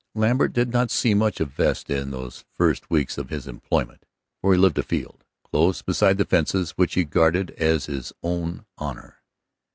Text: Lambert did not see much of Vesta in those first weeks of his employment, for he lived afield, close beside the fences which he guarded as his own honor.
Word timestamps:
Lambert 0.15 0.51
did 0.51 0.73
not 0.73 0.89
see 0.89 1.13
much 1.13 1.39
of 1.39 1.51
Vesta 1.51 1.95
in 1.95 2.09
those 2.09 2.43
first 2.55 2.89
weeks 2.89 3.19
of 3.19 3.29
his 3.29 3.45
employment, 3.45 4.03
for 4.41 4.51
he 4.51 4.57
lived 4.59 4.79
afield, 4.79 5.23
close 5.43 5.83
beside 5.83 6.17
the 6.17 6.25
fences 6.25 6.71
which 6.71 6.95
he 6.95 7.03
guarded 7.03 7.51
as 7.51 7.85
his 7.85 8.11
own 8.23 8.65
honor. 8.79 9.21